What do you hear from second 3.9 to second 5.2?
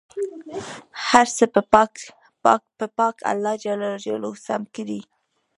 جلاله سم کړي.